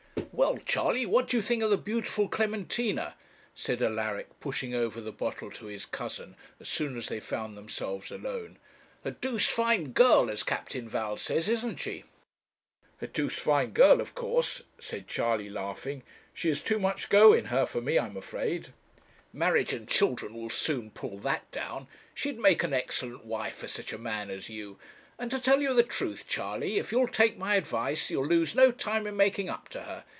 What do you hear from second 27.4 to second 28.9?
advice, you'll lose no